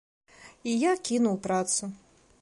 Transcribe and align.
І 0.71 0.73
я 0.91 0.95
кінуў 1.11 1.35
працу. 1.47 1.83